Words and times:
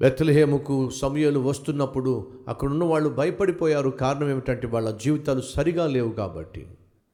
బెత్తలహేముకు 0.00 0.90
సమయాలు 0.90 1.40
వస్తున్నప్పుడు 1.40 2.30
అక్కడున్న 2.48 2.84
వాళ్ళు 2.84 3.08
భయపడిపోయారు. 3.08 3.90
కారణం 3.90 4.30
ఏమిటంటే 4.30 4.66
వాళ్ళ 4.66 4.96
జీవితాలు 4.96 5.40
సరిగా 5.40 5.86
లేవు 5.86 6.10
కాబట్టి. 6.10 6.66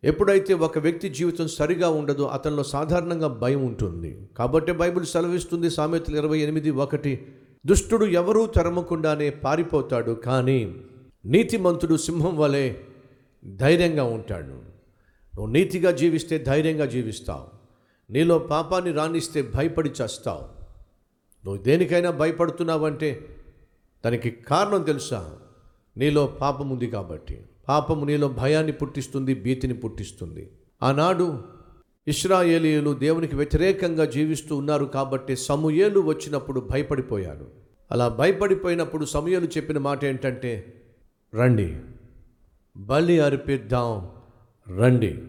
ఎప్పుడైతే 0.04 0.54
ఒక 0.54 0.78
వ్యక్తి 0.78 1.08
జీవితం 1.08 1.48
సరిగా 1.48 1.88
ఉండదో 1.88 2.24
అతనిలో 2.24 2.62
సాధారణంగా 2.62 3.28
భయం 3.28 3.66
ఉంటుంది. 3.66 4.28
కాబట్టి 4.38 4.72
బైబిల్ 4.72 5.06
సెలవిస్తుంది 5.06 5.70
సామెతలు 5.70 6.16
ఇరవై 6.16 6.38
ఎనిమిది 6.38 6.70
ఒకటి 6.70 7.26
దుష్టుడు 7.66 8.04
ఎవరూ 8.04 8.46
తరమకుండానే 8.46 9.30
పారిపోతాడు 9.30 10.12
కానీ 10.12 10.76
నీతిమంతుడు 11.24 11.96
సింహం 11.96 12.38
వలె 12.38 12.74
ధైర్యంగా 13.46 14.04
ఉంటాడు. 14.04 14.76
నువ్వు 15.36 15.46
నీతిగా 15.46 15.90
జీవిస్తే 15.90 16.38
ధైర్యంగా 16.38 16.86
జీవిస్తావు. 16.86 17.44
నీలో 18.12 18.38
పాపాన్ని 18.38 18.92
రాణిస్తే 18.92 19.42
భయపడి 19.42 19.90
చేస్తావు. 20.02 20.55
నువ్వు 21.46 21.62
దేనికైనా 21.62 22.10
భయపడుతున్నావంటే 22.10 23.36
దానికి 24.04 24.30
కారణం 24.30 24.82
తెలుసా? 24.82 25.38
నీలో 25.96 26.26
పాపం 26.26 26.70
ఉంది 26.70 26.86
కాబట్టి. 26.86 27.44
పాపము 27.68 28.04
నీలో 28.04 28.28
భయాన్ని 28.28 28.72
పుట్టిస్తుంది 28.72 29.34
భీతిని 29.34 29.74
పుట్టిస్తుంది. 29.74 30.50
ఆనాడు 30.82 31.44
ఇస్రాయేలీయులు 32.08 32.94
దేవునికి 32.94 33.36
వ్యతిరేకంగా 33.36 34.04
జీవిస్తూ 34.04 34.56
ఉన్నారు 34.56 34.84
కాబట్టి 34.84 35.36
సమూయేలు 35.36 36.00
వచ్చినప్పుడు 36.00 36.60
భయపడిపోయారు. 36.60 37.46
అలా 37.92 38.08
భయపడిపోయినప్పుడు 38.08 39.04
సమూయేలు 39.04 39.46
చెప్పిన 39.46 39.78
మాట 39.78 40.04
ఏంటంటే 40.04 40.82
రండి. 41.34 41.76
బలి 42.76 43.20
అర్పిద్దాం. 43.20 44.08
రండి. 44.78 45.22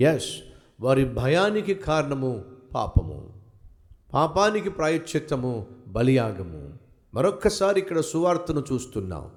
ఎస్ 0.00 0.36
వారి 0.80 1.04
భయానికి 1.04 1.74
కారణము 1.74 2.44
పాపము. 2.74 3.31
పాపానికి 4.14 4.70
ప్రాయశ్చిత్తము 4.70 5.66
బలియాగము. 5.88 6.78
మరొక్కసారి 7.14 7.80
ఇక్కడ 7.80 8.00
సువార్తను 8.00 8.64
చూస్తున్నాం. 8.72 9.30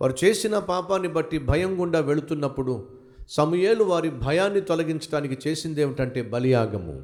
వారు 0.00 0.14
చేసిన 0.24 0.58
పాపాన్ని 0.58 1.08
బట్టి 1.08 1.38
భయం 1.38 1.80
గుండా 1.80 2.00
వెళుతున్నప్పుడు 2.00 2.88
సమయేలు 3.28 3.84
వారి 3.84 4.10
భయాన్ని 4.10 4.60
తొలగించడానికి 4.60 5.48
చేసింది 5.48 5.80
ఏమిటంటే 5.80 6.22
బలియాగము. 6.22 7.02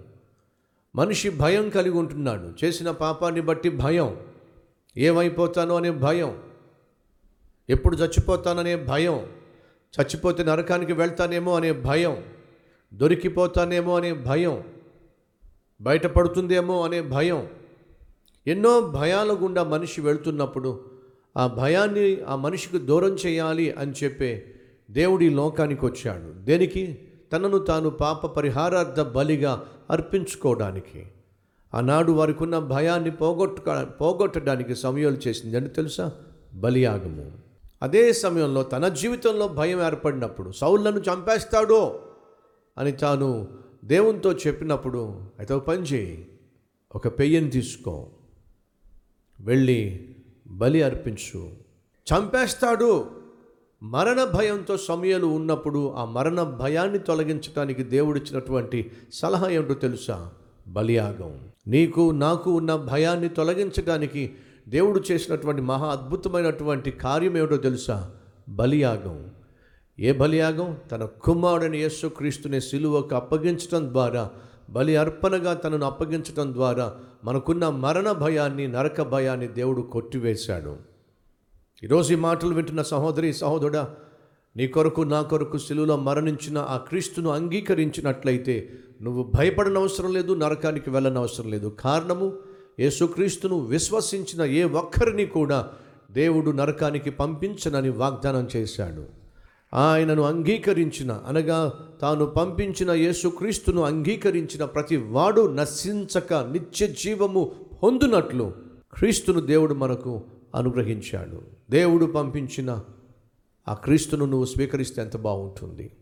మనిషి 0.97 1.31
భయం 1.31 1.69
కలిగి 1.69 1.97
ఉంటున్నాడు. 1.97 2.65
చేసిన 2.65 2.91
పాపాన్ని 2.91 3.41
బట్టి 3.41 3.71
భయం. 3.71 4.17
ఏమైపోతానో 4.97 5.77
అనే 5.77 5.91
భయం. 5.91 6.39
ఎప్పుడు 7.71 7.97
చచ్చిపోతాననే 7.97 8.77
భయం. 8.77 9.27
చచ్చిపోతే 10.01 10.45
నరకానికి 10.45 10.93
వెళ్తానేమో 10.93 11.57
అనే 11.57 11.73
భయం. 11.73 12.25
దొరికిపోతానేమో 12.95 13.97
అనే 13.97 14.13
భయం. 14.13 14.65
బయటపడుతుందేమో 15.83 16.85
అనే 16.85 17.01
భయం. 17.01 17.47
ఎన్నో 18.47 18.81
భయాల 18.81 19.33
గుండా 19.33 19.65
మనిషి 19.65 20.01
వెళ్తున్నప్పుడు 20.01 20.91
ఆ 21.37 21.47
భయాన్ని 21.47 22.21
ఆ 22.29 22.37
మనిషికి 22.37 22.79
దూరం 22.79 23.09
చేయాలి 23.09 23.73
అని 23.73 23.93
చెప్పే 24.05 24.55
దేవుడి 24.91 25.31
లోకానికి 25.31 25.87
వచ్చాడు 25.87 26.45
దేనికి? 26.45 26.99
తనను 27.33 27.59
తాను 27.59 27.91
పాప 27.91 28.27
పరిహారార్థ 28.27 29.01
బలిగా 29.01 29.65
అర్పించుకోవడానికి. 29.91 31.07
ఆనాడు 31.75 32.13
వారికి 32.13 32.43
ఉన్న 32.43 32.59
భయాన్ని 32.59 33.11
పోగొట్టు 33.11 33.63
పోగొట్టడానికి 34.01 34.75
సమయాలు 34.75 35.17
చేసింది 35.29 35.57
అని 35.57 35.69
తెలుసా? 35.69 36.13
బలియాగము. 36.55 37.33
అదే 37.83 38.13
సమయంలో 38.13 38.63
తన 38.63 38.89
జీవితంలో 38.89 39.49
భయం 39.49 39.87
ఏర్పడినప్పుడు 39.87 40.51
సౌళ్ళను 40.51 40.99
చంపేస్తాడో 40.99 42.01
అని 42.79 42.93
తాను 42.93 43.49
దేవునితో 43.85 44.33
చెప్పినప్పుడు 44.33 45.23
అయితే 45.39 45.55
ఒక 45.55 45.67
పని 45.67 45.83
చేయి 45.83 46.29
ఒక 46.95 47.09
పెయ్యని 47.09 47.51
తీసుకో. 47.51 48.09
వెళ్ళి 49.41 50.09
బలి 50.47 50.83
అర్పించు. 50.83 51.51
చంపేస్తాడు. 52.13 53.11
మరణ 53.83 54.25
భయంతో 54.25 54.77
సమయాలు 54.77 55.27
ఉన్నప్పుడు 55.27 55.93
ఆ 55.93 56.05
మరణ 56.05 56.43
భయాన్ని 56.43 56.99
తొలగించడానికి 56.99 57.83
దేవుడిచ్చినటువంటి 57.83 58.91
సలహా 59.13 59.49
ఏమిటో 59.49 59.75
తెలుసా? 59.75 60.33
బలియాగం. 60.69 61.41
నీకు 61.67 62.11
నాకు 62.11 62.53
ఉన్న 62.53 62.77
భయాన్ని 62.77 63.29
తొలగించడానికి 63.29 64.35
దేవుడు 64.69 65.03
చేసినటువంటి 65.11 65.63
మహా 65.63 65.87
అద్భుతమైనటువంటి 65.87 66.91
కార్యం 66.91 67.37
ఏమిటో 67.37 67.57
తెలుసా? 67.57 68.11
బలియాగం. 68.49 69.32
ఏ 70.03 70.13
బలియాగం? 70.13 70.77
తన 70.93 71.05
కుమారుడని 71.05 71.79
యేసుక్రీస్తుని 71.79 72.61
సిలువకు 72.61 73.17
అప్పగించటం 73.17 73.89
ద్వారా 73.93 74.31
బలి 74.71 74.97
అర్పణగా 74.97 75.55
తనను 75.55 75.87
అప్పగించటం 75.87 76.53
ద్వారా 76.53 76.95
మనకున్న 77.25 77.69
మరణ 77.69 78.13
భయాన్ని 78.13 78.69
నరక 78.69 79.03
భయాన్ని 79.03 79.49
దేవుడు 79.49 79.83
కొట్టివేశాడు. 79.83 80.77
ఈరోజు 81.85 82.13
ఈ 82.13 82.17
మాటలు 82.17 82.55
వింటున్న 82.55 82.83
సహోదరి 82.83 83.33
సహోదరుడా 83.33 83.95
నీ 84.57 84.67
కొరకు 84.67 85.03
నా 85.03 85.23
కొరకు 85.23 85.59
సిలువలో 85.59 85.97
మరణించిన 85.97 86.59
ఆ 86.59 86.77
క్రీస్తును 86.77 87.31
అంగీకరించినట్లయితే 87.31 88.71
నువ్వు 89.03 89.33
భయపడనవసరం 89.35 90.13
లేదు 90.13 90.33
నరకానికి 90.33 90.91
వెళ్ళనవసరం 90.91 91.51
లేదు. 91.51 91.77
కారణము 91.81 92.33
యేసుక్రీస్తును 92.81 93.59
విశ్వసించిన 93.59 94.43
ఏ 94.43 94.65
ఒక్కరిని 94.65 95.27
కూడా 95.27 95.69
దేవుడు 96.11 96.51
నరకానికి 96.51 97.11
పంపించనని 97.11 97.91
వాగ్దానం 97.91 98.49
చేశాడు. 98.57 99.22
ఆయనను 99.75 100.23
అంగీకరించిన 100.23 101.13
అనగా 101.13 101.89
తాను 102.03 102.27
పంపించిన 102.27 102.91
యేసుక్రీస్తును 102.91 103.83
అంగీకరించిన 103.83 104.65
ప్రతి 104.65 104.97
వాడు 104.97 105.53
నశించక 105.53 106.35
నిత్య 106.35 106.87
జీవము 106.87 107.53
పొందునట్లు 107.83 108.53
క్రీస్తును 108.93 109.41
దేవుడు 109.41 109.75
మనకు 109.75 110.23
అనుగ్రహించాడు. 110.55 111.43
దేవుడు 111.71 112.07
పంపించిన 112.07 112.81
ఆ 113.69 113.75
క్రీస్తును 113.75 114.25
నువ్వు 114.25 114.45
స్వీకరిస్తే 114.45 115.03
ఎంత 115.03 115.17
బాగుంటుంది. 115.17 115.97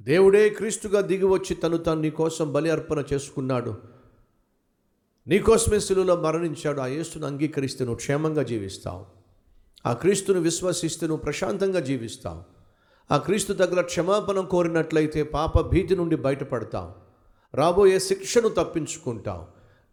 దేవుడే 0.00 0.48
క్రీస్తుగా 0.48 1.00
దిగి 1.00 1.24
వచ్చి 1.24 1.56
తను 1.56 1.76
తను 1.76 2.00
నీ 2.00 2.10
కోసం 2.10 2.52
బలి 2.52 2.70
అర్పణ 2.70 3.02
చేసుకున్నాడు. 3.12 3.76
నీకోసమే 5.26 5.80
శిలువలో 5.80 6.16
మరణించాడు. 6.16 6.80
ఆ 6.80 6.86
యేసును 6.86 7.26
అంగీకరిస్తే 7.26 7.84
నువ్వు 7.84 7.96
క్షేమంగా 7.96 8.42
జీవిస్తావు. 8.42 9.17
ఆ 9.86 9.92
క్రీస్తును 9.92 10.40
విశ్వసిస్తే 10.40 11.06
నువ్వు 11.06 11.22
ప్రశాంతంగా 11.22 11.80
జీవిస్తావు. 11.80 12.42
ఆ 13.14 13.16
క్రీస్తు 13.16 13.52
దగ్గర 13.52 13.80
క్షమాపణ 13.80 14.40
కోరినట్లయితే 14.40 15.22
పాప 15.22 15.60
భీతి 15.60 15.96
నుండి 15.96 16.16
బయటపడతావు. 16.16 16.92
రాబోయే 17.56 17.98
శిక్షను 17.98 18.48
తప్పించుకుంటావు. 18.48 19.44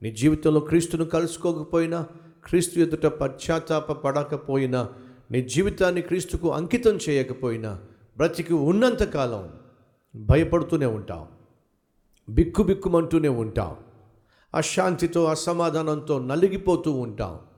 నీ 0.03 0.12
జీవితంలో 0.12 0.59
క్రీస్తును 0.59 1.06
కలుసుకోకపోయినా 1.06 2.06
క్రీస్తు 2.46 2.79
ఎదుట 2.79 3.06
పశ్చాత్తాప 3.06 3.91
పడకపోయినా 3.91 4.90
నీ 5.31 5.41
జీవితాన్ని 5.41 6.02
క్రీస్తుకు 6.02 6.53
అంకితం 6.53 7.00
చేయకపోయినా 7.09 7.79
బ్రతికి 8.17 8.53
ఉన్నంతకాలం 8.53 9.50
భయపడుతూనే 10.16 10.85
ఉంటావు. 10.85 11.25
బిక్కు 12.29 12.63
బిక్కుమంటూనే 12.63 13.28
ఉంటావు. 13.28 13.78
అశాంతితో 14.57 15.25
అసమాధానంతో 15.25 16.19
నలిగిపోతూ 16.19 16.91
ఉంటావు. 16.91 17.54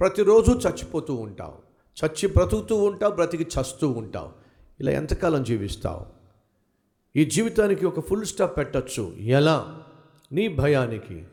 ప్రతిరోజు 0.00 0.50
చచ్చిపోతూ 0.50 1.14
ఉంటావు. 1.14 1.70
చచ్చి 2.04 2.28
బ్రతుకుతూ 2.28 2.76
ఉంటావు 2.76 3.14
బ్రతికి 3.14 3.42
చస్తూ 3.42 3.88
ఉంటావు. 3.88 4.28
ఇలా 4.80 4.92
ఎంతకాలం 4.92 5.42
జీవిస్తావు? 5.42 6.06
ఈ 7.18 7.24
జీవితానికి 7.24 7.86
ఒక 7.86 8.08
ఫుల్ 8.08 8.24
స్టాప్ 8.24 8.58
పెట్టచ్చు. 8.58 9.16
ఎలా? 9.18 9.82
నీ 10.32 10.48
భయానికి 10.48 11.24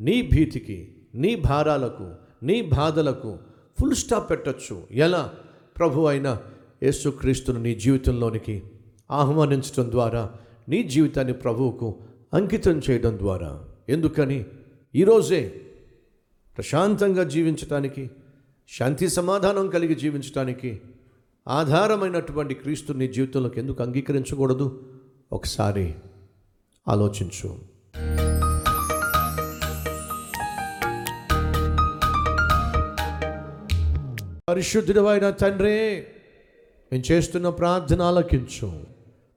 నీ 0.00 0.22
భీతికి 0.22 0.94
నీ 1.14 1.34
భారాలకు 1.34 2.10
నీ 2.42 2.62
బాధలకు 2.62 3.38
ఫుల్ 3.80 3.94
స్టాప్ 3.94 4.30
పెట్టచ్చు. 4.30 4.82
ఎలా? 4.90 5.34
ప్రభు 5.78 6.00
అయిన 6.00 6.38
యేసుక్రీస్తును 6.82 7.60
నీ 7.60 7.74
జీవితంలోనికి 7.74 8.62
ఆహ్వానించడం 9.10 9.90
ద్వారా 9.90 10.30
నీ 10.68 10.82
జీవితాన్ని 10.82 11.32
ప్రభువుకు 11.32 12.00
అంకితం 12.34 12.82
చేయడం 12.90 13.18
ద్వారా. 13.18 13.64
ఎందుకని? 13.88 14.46
ఈరోజే 14.94 15.62
ప్రశాంతంగా 16.56 17.22
జీవించటానికి 17.22 18.10
శాంతి 18.68 19.08
సమాధానం 19.08 19.68
కలిగి 19.68 19.94
జీవించటానికి 19.94 20.80
ఆధారమైనటువంటి 21.48 22.54
క్రీస్తు 22.54 22.92
నీ 22.92 23.08
జీవితంలోకి 23.08 23.60
ఎందుకు 23.60 23.82
అంగీకరించకూడదు? 23.82 24.82
ఒకసారి 25.32 25.94
ఆలోచించు. 26.88 27.58
పరిశుద్ధుడమైన 34.48 35.30
తండ్రే 35.30 36.06
నేను 36.92 37.12
చేస్తున్న 37.12 37.48
ప్రార్థన 37.48 38.02
ఆలకించు. 38.02 38.84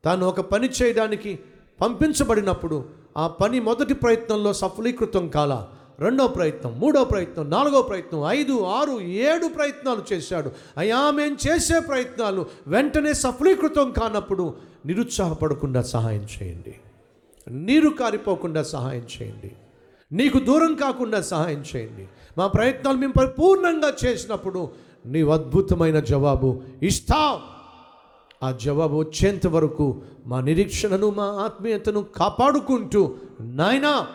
తాను 0.06 0.26
ఒక 0.26 0.40
పని 0.40 0.70
చేయడానికి 0.84 1.40
పంపించబడినప్పుడు 1.82 2.86
ఆ 3.18 3.28
పని 3.28 3.60
మొదటి 3.60 3.94
ప్రయత్నంలో 3.94 4.54
సఫలీకృతం 4.54 5.30
కాల. 5.30 5.68
రెండో 6.00 6.28
ప్రయత్నం 6.28 6.80
మూడో 6.80 7.04
ప్రయత్నం 7.04 7.50
నాలుగో 7.50 7.82
ప్రయత్నం 7.82 8.26
ఐదు 8.26 8.64
ఆరు 8.64 9.02
ఏడు 9.02 9.48
ప్రయత్నాలు 9.48 10.14
చేశాడు. 10.14 10.52
అయ్యా 10.78 11.12
మేము 11.12 11.38
చేసే 11.48 11.80
ప్రయత్నాలు 11.80 12.46
వెంటనే 12.68 13.14
సఫలీకృతం 13.14 13.92
కానప్పుడు 13.92 14.54
నిరుత్సాహపడకుండా 14.86 15.82
సహాయం 15.82 16.26
చేయండి. 16.26 16.76
నీరు 17.52 17.90
కారిపోకుండా 17.90 18.64
సహాయం 18.64 19.08
చేయండి. 19.22 19.52
నీకు 20.12 20.40
దూరం 20.40 20.76
కాకుండా 20.76 21.22
సహాయం 21.22 21.64
చేయండి. 21.76 22.08
మా 22.38 22.48
ప్రయత్నాలు 22.48 22.98
మేము 22.98 23.14
పరిపూర్ణంగా 23.14 23.94
చేసినప్పుడు 24.06 24.70
నీవు 25.06 25.32
అద్భుతమైన 25.32 26.00
జవాబు 26.00 26.62
ఇస్తావు. 26.84 27.60
ఆ 28.46 28.52
జవాబు 28.52 28.96
వచ్చేంత 28.96 29.48
వరకు 29.48 30.02
మా 30.26 30.42
నిరీక్షణను 30.42 31.10
మా 31.10 31.24
ఆత్మీయతను 31.24 32.06
కాపాడుకుంటూ 32.16 33.16
నాయనా 33.42 34.08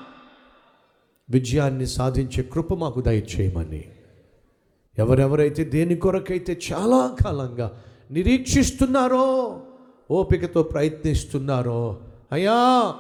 విజయాన్ని 1.35 1.87
సాధించే 1.87 2.43
కృప 2.43 2.75
మాకు 2.75 3.01
దయచేయమని. 3.01 3.85
ఎవరెవరైతే 4.99 5.65
దేని 5.65 5.97
కొరకైతే 5.97 6.61
చాలా 6.73 7.17
కాలంగా 7.25 7.83
నిరీక్షిస్తున్నారో 8.11 9.61
ఓపికతో 10.11 10.63
ప్రయత్నిస్తున్నారో 10.63 11.97
అయ్యా 12.33 12.93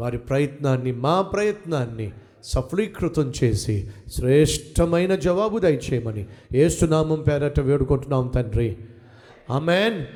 వారి 0.00 0.18
ప్రయత్నాన్ని 0.18 0.92
మా 0.92 1.22
ప్రయత్నాన్ని 1.22 2.12
సఫలీకృతం 2.44 3.32
చేసి 3.44 3.90
శ్రేష్టమైన 4.08 5.14
జవాబు 5.14 5.58
దయచేయమని. 5.58 6.26
ఏసునామం 6.54 7.22
పేరట 7.22 7.60
వేడుకుంటున్నాం 7.60 8.28
తండ్రి. 8.34 8.76
ఆమెన్. 9.50 10.06